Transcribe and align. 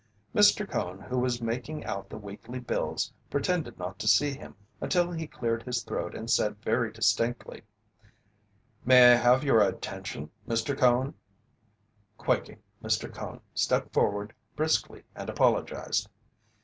Mr. 0.33 0.67
Cone, 0.67 0.99
who 0.99 1.19
was 1.19 1.43
making 1.43 1.85
out 1.85 2.09
the 2.09 2.17
weekly 2.17 2.57
bills, 2.57 3.13
pretended 3.29 3.77
not 3.77 3.99
to 3.99 4.07
see 4.07 4.31
him 4.31 4.55
until 4.81 5.11
he 5.11 5.27
cleared 5.27 5.61
his 5.61 5.83
throat 5.83 6.15
and 6.15 6.27
said 6.27 6.59
very 6.63 6.91
distinctly: 6.91 7.61
"May 8.83 9.11
I 9.13 9.17
have 9.17 9.43
your 9.43 9.61
attention, 9.61 10.31
Mr. 10.47 10.75
Cone?" 10.75 11.13
Quaking, 12.17 12.63
Mr. 12.83 13.13
Cone 13.13 13.41
stepped 13.53 13.93
forward 13.93 14.33
briskly 14.55 15.03
and 15.15 15.29
apologized. 15.29 16.09